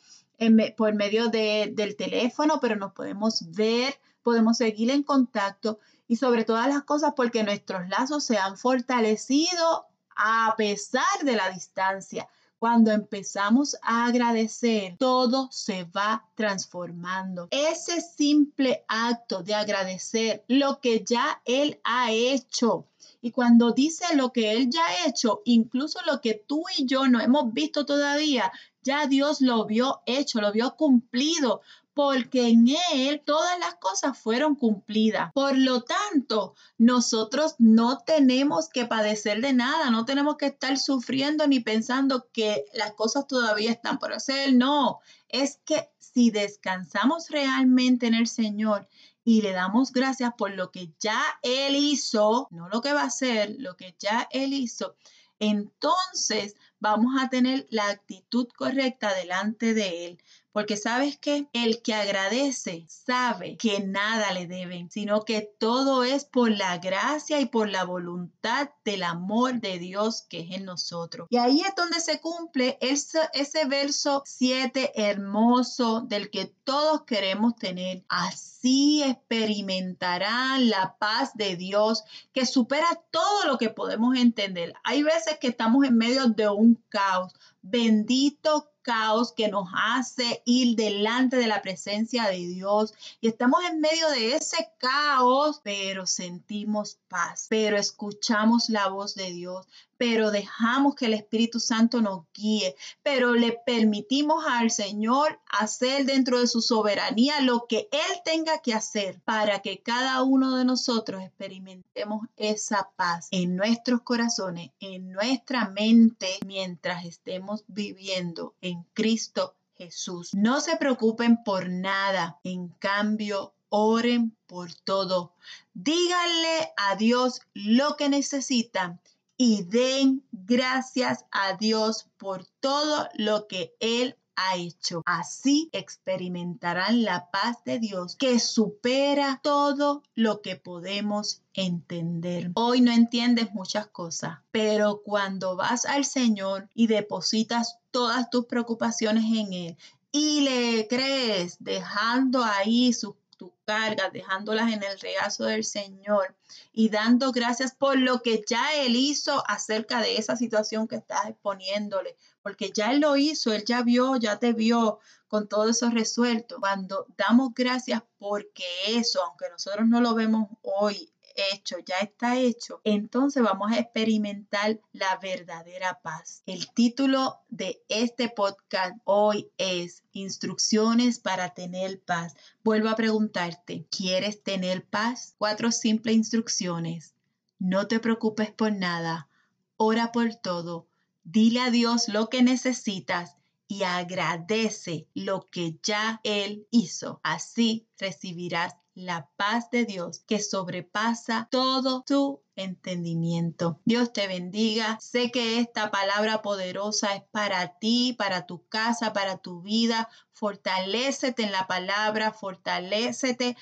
por 0.77 0.95
medio 0.95 1.29
del 1.29 1.97
teléfono, 1.97 2.61
pero 2.61 2.77
nos 2.77 2.93
podemos 2.93 3.51
ver, 3.51 3.99
podemos 4.23 4.59
seguir 4.59 4.91
en 4.91 5.03
contacto 5.03 5.81
y 6.07 6.17
sobre 6.17 6.45
todas 6.45 6.69
las 6.69 6.83
cosas 6.83 7.15
porque 7.17 7.43
nuestros 7.43 7.89
lazos 7.89 8.25
se 8.25 8.37
han 8.37 8.57
fortalecido 8.57 9.87
a 10.17 10.55
pesar 10.57 11.25
de 11.25 11.37
la 11.37 11.51
distancia. 11.51 12.29
Cuando 12.61 12.91
empezamos 12.91 13.75
a 13.81 14.05
agradecer, 14.05 14.99
todo 14.99 15.49
se 15.51 15.85
va 15.85 16.27
transformando. 16.35 17.49
Ese 17.51 18.03
simple 18.03 18.85
acto 18.87 19.43
de 19.43 19.55
agradecer 19.55 20.45
lo 20.47 20.79
que 20.79 21.03
ya 21.03 21.41
Él 21.47 21.81
ha 21.85 22.13
hecho. 22.13 22.85
Y 23.23 23.31
cuando 23.31 23.73
dice 23.73 24.15
lo 24.15 24.31
que 24.31 24.53
Él 24.53 24.69
ya 24.69 24.85
ha 24.87 25.09
hecho, 25.09 25.41
incluso 25.47 26.01
lo 26.07 26.21
que 26.21 26.35
tú 26.35 26.65
y 26.77 26.85
yo 26.85 27.09
no 27.09 27.19
hemos 27.23 27.51
visto 27.55 27.87
todavía, 27.87 28.53
ya 28.83 29.07
Dios 29.07 29.41
lo 29.41 29.65
vio 29.65 30.03
hecho, 30.05 30.43
lo 30.43 30.53
vio 30.53 30.77
cumplido, 30.77 31.63
porque 32.03 32.49
en 32.49 32.67
Él 32.95 33.21
todas 33.27 33.59
las 33.59 33.75
cosas 33.75 34.17
fueron 34.17 34.55
cumplidas. 34.55 35.31
Por 35.35 35.59
lo 35.59 35.83
tanto, 35.83 36.55
nosotros 36.79 37.57
no 37.59 37.99
tenemos 37.99 38.71
que 38.71 38.87
padecer 38.87 39.43
de 39.43 39.53
nada, 39.53 39.91
no 39.91 40.07
tenemos 40.07 40.39
que 40.39 40.47
estar 40.47 40.79
sufriendo 40.79 41.47
ni 41.47 41.61
pensando 41.61 42.27
que 42.33 42.65
las 42.73 42.95
cosas 42.95 43.27
todavía 43.27 43.71
están 43.71 43.99
por 43.99 44.15
hacer. 44.15 44.55
No, 44.55 45.01
es 45.29 45.61
que 45.67 45.91
si 45.99 46.31
descansamos 46.31 47.29
realmente 47.29 48.07
en 48.07 48.15
el 48.15 48.29
Señor 48.29 48.89
y 49.23 49.43
le 49.43 49.53
damos 49.53 49.93
gracias 49.93 50.33
por 50.39 50.53
lo 50.53 50.71
que 50.71 50.95
ya 51.01 51.23
Él 51.43 51.77
hizo, 51.77 52.49
no 52.51 52.71
lo 52.71 52.81
que 52.81 52.95
va 52.95 53.03
a 53.03 53.09
hacer, 53.09 53.57
lo 53.59 53.77
que 53.77 53.95
ya 53.99 54.27
Él 54.31 54.55
hizo, 54.55 54.97
entonces 55.39 56.55
vamos 56.79 57.15
a 57.21 57.29
tener 57.29 57.67
la 57.71 57.89
actitud 57.89 58.47
correcta 58.57 59.15
delante 59.15 59.75
de 59.75 60.07
Él. 60.07 60.23
Porque 60.53 60.77
sabes 60.77 61.17
que 61.17 61.49
el 61.53 61.81
que 61.83 61.95
agradece 61.95 62.85
sabe 62.89 63.57
que 63.57 63.81
nada 63.81 64.33
le 64.33 64.47
deben, 64.47 64.91
sino 64.91 65.25
que 65.25 65.43
todo 65.59 66.03
es 66.03 66.25
por 66.25 66.51
la 66.51 66.79
gracia 66.79 67.41
y 67.41 67.47
por 67.47 67.69
la 67.69 67.85
voluntad 67.85 68.71
del 68.85 69.05
amor 69.05 69.61
de 69.61 69.79
Dios 69.79 70.23
que 70.29 70.41
es 70.41 70.51
en 70.51 70.65
nosotros. 70.65 71.29
Y 71.31 71.37
ahí 71.37 71.61
es 71.61 71.75
donde 71.77 72.01
se 72.01 72.21
cumple 72.21 72.79
ese, 72.81 73.21
verso 73.67 74.23
7 74.27 74.93
hermoso 74.97 76.01
del 76.01 76.31
que 76.31 76.47
todos 76.65 77.03
queremos 77.03 77.55
tener. 77.57 78.05
Así 78.09 79.03
experimentarán 79.03 80.69
la 80.69 80.97
paz 80.99 81.31
de 81.35 81.57
Dios 81.57 82.03
que 82.33 82.45
supera 82.45 83.01
todo 83.11 83.47
lo 83.47 83.57
que 83.57 83.71
podemos 83.71 84.17
entender. 84.17 84.75
Hay 84.83 85.03
veces 85.03 85.39
que 85.39 85.49
estamos 85.49 85.87
en 85.87 85.97
medio 85.97 86.27
de 86.27 86.49
un 86.49 86.83
caos. 86.89 87.33
Bendito 87.63 88.71
caos 88.83 89.33
que 89.33 89.49
nos 89.49 89.69
hace 89.75 90.43
ir 90.45 90.77
delante 90.77 91.37
de 91.37 91.47
la 91.47 91.63
presencia 91.63 92.29
de 92.29 92.39
Dios. 92.39 92.95
Y 93.21 93.29
estamos 93.29 93.61
en 93.65 93.81
medio 93.81 94.09
de 94.11 94.35
ese 94.37 94.71
caos, 94.79 95.61
pero 95.63 96.07
sentimos 96.07 96.99
paz, 97.09 97.47
pero 97.49 97.77
escuchamos 97.77 98.69
la 98.69 98.89
voz 98.89 99.15
de 99.15 99.31
Dios, 99.33 99.67
pero 100.01 100.31
dejamos 100.31 100.95
que 100.95 101.05
el 101.05 101.13
Espíritu 101.13 101.61
Santo 101.61 102.01
nos 102.01 102.25
guíe, 102.33 102.75
pero 103.03 103.35
le 103.35 103.53
permitimos 103.53 104.43
al 104.49 104.71
Señor 104.71 105.39
hacer 105.47 106.07
dentro 106.07 106.41
de 106.41 106.47
su 106.47 106.63
soberanía 106.63 107.43
lo 107.43 107.67
que 107.67 107.89
Él 107.93 108.23
tenga 108.25 108.63
que 108.63 108.73
hacer 108.73 109.21
para 109.27 109.59
que 109.59 109.83
cada 109.83 110.23
uno 110.23 110.57
de 110.57 110.65
nosotros 110.65 111.23
experimentemos 111.23 112.27
esa 112.39 112.91
paz 112.97 113.29
en 113.31 113.57
nuestros 113.57 114.01
corazones, 114.01 114.71
en 114.81 115.13
nuestra 115.13 115.69
mente, 115.69 116.39
mientras 116.47 117.05
estemos 117.05 117.65
viviendo 117.67 118.55
en 118.63 118.70
Cristo 118.95 119.55
Jesús. 119.75 120.35
No 120.35 120.61
se 120.61 120.77
preocupen 120.77 121.43
por 121.43 121.69
nada, 121.71 122.39
en 122.45 122.69
cambio, 122.69 123.55
oren 123.71 124.37
por 124.47 124.75
todo. 124.75 125.33
Díganle 125.73 126.73
a 126.77 126.97
Dios 126.97 127.41
lo 127.55 127.97
que 127.97 128.09
necesitan 128.09 129.01
y 129.37 129.63
den 129.63 130.23
gracias 130.33 131.25
a 131.31 131.55
Dios 131.55 132.07
por 132.19 132.45
todo 132.61 133.09
lo 133.15 133.47
que 133.47 133.75
Él 133.81 134.17
ha 134.37 134.57
hecho. 134.57 135.03
Así 135.07 135.71
experimentarán 135.73 137.03
la 137.03 137.31
paz 137.31 137.59
de 137.65 137.79
Dios 137.79 138.17
que 138.17 138.39
supera 138.39 139.41
todo 139.43 140.03
lo 140.15 140.43
que 140.43 140.57
podemos 140.57 141.43
entender. 141.55 142.51
Hoy 142.55 142.81
no 142.81 142.93
entiendes 142.93 143.53
muchas 143.53 143.87
cosas, 143.87 144.39
pero 144.51 145.03
cuando 145.03 145.57
vas 145.57 145.87
al 145.87 146.05
Señor 146.05 146.69
y 146.75 146.87
depositas 146.87 147.79
todas 147.91 148.31
tus 148.31 148.47
preocupaciones 148.47 149.25
en 149.25 149.53
Él 149.53 149.77
y 150.13 150.41
le 150.41 150.89
crees 150.89 151.57
dejando 151.61 152.43
ahí 152.45 152.93
sus 152.93 153.15
tus 153.41 153.53
cargas, 153.65 154.13
dejándolas 154.13 154.71
en 154.71 154.83
el 154.83 155.01
regazo 155.01 155.45
del 155.45 155.65
Señor 155.65 156.37
y 156.75 156.91
dando 156.91 157.33
gracias 157.33 157.73
por 157.73 157.99
lo 157.99 158.21
que 158.21 158.45
ya 158.47 158.75
Él 158.75 158.97
hizo 158.97 159.43
acerca 159.49 160.03
de 160.03 160.19
esa 160.19 160.37
situación 160.37 160.87
que 160.87 160.97
estás 160.97 161.25
exponiéndole, 161.27 162.17
porque 162.43 162.71
ya 162.71 162.93
Él 162.93 163.01
lo 163.01 163.17
hizo, 163.17 163.55
Él 163.55 163.65
ya 163.65 163.81
vio, 163.83 164.17
ya 164.17 164.39
te 164.39 164.53
vio 164.53 164.99
con 165.27 165.49
todo 165.49 165.71
eso 165.71 165.89
resuelto. 165.89 166.59
Cuando 166.61 167.07
damos 167.17 167.55
gracias 167.55 168.03
porque 168.19 168.67
eso, 168.89 169.25
aunque 169.25 169.49
nosotros 169.49 169.89
no 169.89 170.03
lo 170.03 170.15
vemos 170.15 170.51
hoy, 170.61 171.11
hecho, 171.53 171.77
ya 171.85 171.99
está 171.99 172.39
hecho, 172.39 172.81
entonces 172.85 173.43
vamos 173.43 173.73
a 173.73 173.79
experimentar 173.79 174.81
la 174.93 175.17
verdadera 175.17 176.01
paz. 176.03 176.43
El 176.47 176.71
título 176.73 177.41
de 177.49 177.83
este 177.89 178.29
podcast 178.29 178.97
hoy 179.05 179.51
es 179.59 180.03
Instrucciones 180.13 181.19
para 181.19 181.55
tener 181.55 182.01
paz. 182.01 182.35
Vuelvo 182.65 182.89
a 182.89 182.97
preguntarte, 182.97 183.87
¿quieres 183.91 184.43
tener 184.43 184.85
paz? 184.85 185.35
Cuatro 185.39 185.71
simples 185.73 186.17
instrucciones. 186.17 187.15
No 187.59 187.87
te 187.87 188.01
preocupes 188.01 188.51
por 188.51 188.73
nada. 188.73 189.29
Ora 189.77 190.13
por 190.13 190.35
todo. 190.35 190.87
Dile 191.25 191.61
a 191.61 191.71
Dios 191.71 192.09
lo 192.09 192.29
que 192.29 192.43
necesitas 192.43 193.37
y 193.71 193.85
agradece 193.85 195.07
lo 195.15 195.49
que 195.49 195.79
ya 195.83 196.21
Él 196.25 196.67
hizo. 196.73 197.21
Así 197.23 197.87
recibirás 197.99 198.75
la 198.95 199.29
paz 199.37 199.71
de 199.71 199.85
Dios 199.85 200.21
que 200.27 200.41
sobrepasa 200.41 201.49
todo 201.51 202.03
tu 202.07 202.43
entendimiento. 202.57 203.81
Dios 203.85 204.13
te 204.13 204.27
bendiga. 204.27 204.99
Sé 205.01 205.31
que 205.31 205.59
esta 205.61 205.91
palabra 205.91 206.43
poderosa 206.43 207.15
es 207.15 207.23
para 207.31 207.79
ti, 207.79 208.15
para 208.19 208.47
tu 208.47 208.67
casa, 208.69 209.13
para 209.13 209.39
tu 209.39 209.63
vida. 209.63 210.09
Fortalécete 210.33 211.45
en 211.45 211.53
la 211.53 211.67
palabra, 211.67 212.33
fortalécete 212.33 213.57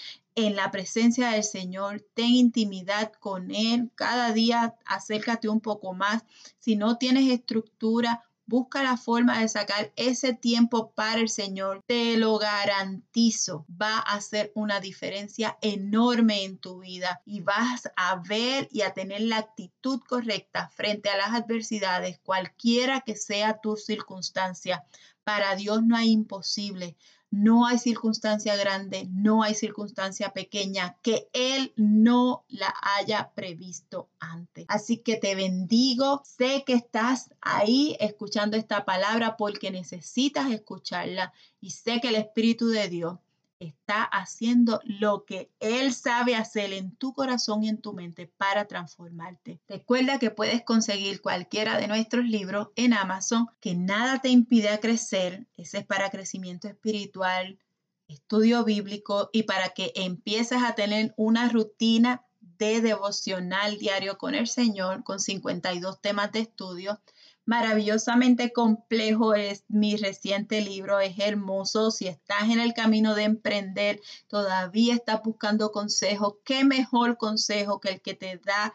en 0.46 0.54
la 0.54 0.70
presencia 0.70 1.30
del 1.30 1.42
Señor, 1.42 2.06
ten 2.14 2.30
intimidad 2.30 3.12
con 3.18 3.50
Él, 3.50 3.90
cada 3.96 4.32
día 4.32 4.76
acércate 4.86 5.48
un 5.48 5.60
poco 5.60 5.94
más. 5.94 6.22
Si 6.60 6.76
no 6.76 6.96
tienes 6.96 7.28
estructura, 7.28 8.22
Busca 8.50 8.82
la 8.82 8.96
forma 8.96 9.40
de 9.40 9.48
sacar 9.50 9.92
ese 9.96 10.32
tiempo 10.32 10.94
para 10.94 11.20
el 11.20 11.28
Señor. 11.28 11.82
Te 11.86 12.16
lo 12.16 12.38
garantizo. 12.38 13.66
Va 13.70 13.98
a 13.98 14.14
hacer 14.14 14.52
una 14.54 14.80
diferencia 14.80 15.58
enorme 15.60 16.44
en 16.44 16.56
tu 16.56 16.78
vida 16.78 17.20
y 17.26 17.42
vas 17.42 17.90
a 17.94 18.16
ver 18.26 18.66
y 18.72 18.80
a 18.80 18.94
tener 18.94 19.20
la 19.20 19.36
actitud 19.36 20.00
correcta 20.00 20.70
frente 20.70 21.10
a 21.10 21.18
las 21.18 21.34
adversidades, 21.34 22.20
cualquiera 22.20 23.02
que 23.02 23.16
sea 23.16 23.60
tu 23.60 23.76
circunstancia. 23.76 24.82
Para 25.24 25.54
Dios 25.54 25.82
no 25.82 25.94
hay 25.94 26.10
imposible. 26.10 26.96
No 27.30 27.66
hay 27.66 27.78
circunstancia 27.78 28.56
grande, 28.56 29.06
no 29.10 29.42
hay 29.42 29.54
circunstancia 29.54 30.32
pequeña 30.32 30.96
que 31.02 31.28
Él 31.32 31.74
no 31.76 32.44
la 32.48 32.74
haya 32.96 33.32
previsto 33.34 34.08
antes. 34.18 34.64
Así 34.68 34.98
que 34.98 35.16
te 35.16 35.34
bendigo. 35.34 36.22
Sé 36.24 36.64
que 36.66 36.72
estás 36.72 37.30
ahí 37.42 37.96
escuchando 38.00 38.56
esta 38.56 38.84
palabra 38.86 39.36
porque 39.36 39.70
necesitas 39.70 40.50
escucharla 40.50 41.32
y 41.60 41.70
sé 41.70 42.00
que 42.00 42.08
el 42.08 42.16
Espíritu 42.16 42.68
de 42.68 42.88
Dios 42.88 43.18
está 43.60 44.04
haciendo 44.04 44.80
lo 44.84 45.24
que 45.24 45.50
Él 45.60 45.92
sabe 45.92 46.36
hacer 46.36 46.72
en 46.72 46.94
tu 46.96 47.12
corazón 47.12 47.64
y 47.64 47.68
en 47.68 47.80
tu 47.80 47.92
mente 47.92 48.26
para 48.26 48.66
transformarte. 48.66 49.60
Recuerda 49.68 50.18
que 50.18 50.30
puedes 50.30 50.62
conseguir 50.64 51.20
cualquiera 51.20 51.78
de 51.78 51.88
nuestros 51.88 52.24
libros 52.24 52.68
en 52.76 52.92
Amazon, 52.92 53.48
que 53.60 53.74
nada 53.74 54.20
te 54.20 54.28
impide 54.28 54.78
crecer. 54.80 55.46
Ese 55.56 55.78
es 55.78 55.86
para 55.86 56.10
crecimiento 56.10 56.68
espiritual, 56.68 57.58
estudio 58.06 58.64
bíblico 58.64 59.30
y 59.32 59.42
para 59.44 59.70
que 59.70 59.92
empieces 59.94 60.62
a 60.62 60.74
tener 60.74 61.14
una 61.16 61.48
rutina 61.48 62.24
de 62.40 62.80
devocional 62.80 63.78
diario 63.78 64.18
con 64.18 64.34
el 64.34 64.48
Señor, 64.48 65.04
con 65.04 65.20
52 65.20 66.00
temas 66.00 66.32
de 66.32 66.40
estudio 66.40 67.00
maravillosamente 67.48 68.52
complejo 68.52 69.32
es 69.32 69.64
mi 69.68 69.96
reciente 69.96 70.60
libro, 70.60 71.00
es 71.00 71.18
hermoso. 71.18 71.90
Si 71.90 72.06
estás 72.06 72.50
en 72.50 72.60
el 72.60 72.74
camino 72.74 73.14
de 73.14 73.22
emprender, 73.22 74.02
todavía 74.26 74.94
estás 74.94 75.22
buscando 75.22 75.72
consejos, 75.72 76.34
qué 76.44 76.64
mejor 76.64 77.16
consejo 77.16 77.80
que 77.80 77.88
el 77.88 78.02
que 78.02 78.12
te 78.12 78.36
da 78.36 78.74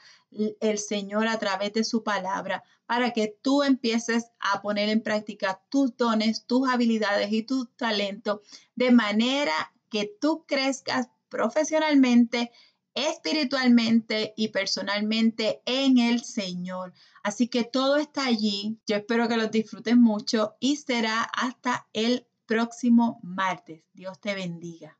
el 0.60 0.80
Señor 0.80 1.28
a 1.28 1.38
través 1.38 1.72
de 1.74 1.84
su 1.84 2.02
palabra 2.02 2.64
para 2.88 3.12
que 3.12 3.38
tú 3.44 3.62
empieces 3.62 4.32
a 4.40 4.64
poner 4.64 4.90
en 4.90 5.04
práctica 5.04 5.62
tus 5.70 5.96
dones, 5.96 6.48
tus 6.48 6.68
habilidades 6.68 7.32
y 7.32 7.44
tus 7.44 7.70
talentos 7.78 8.40
de 8.74 8.90
manera 8.90 9.54
que 9.92 10.12
tú 10.20 10.46
crezcas 10.48 11.10
profesionalmente 11.30 12.52
espiritualmente 12.96 14.34
y 14.36 14.50
personalmente 14.50 15.62
en 15.66 15.98
el 15.98 16.24
Señor. 16.24 16.94
Así 17.24 17.48
que 17.48 17.64
todo 17.64 17.98
está 17.98 18.26
allí. 18.26 18.80
Yo 18.86 18.96
espero 18.96 19.28
que 19.28 19.38
los 19.38 19.52
disfruten 19.52 20.02
mucho 20.02 20.56
y 20.60 20.78
será 20.78 21.24
hasta 21.24 21.88
el 21.94 22.28
próximo 22.46 23.20
martes. 23.24 23.84
Dios 23.94 24.20
te 24.20 24.36
bendiga. 24.36 24.98